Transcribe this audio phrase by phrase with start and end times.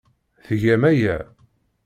[0.45, 1.17] Tgam aya.